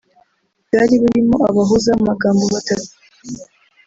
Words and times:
Bwari 0.65 0.95
burimo 1.03 1.35
abahuza 1.49 1.89
b’amagambo 1.95 2.45
batatu 2.55 2.89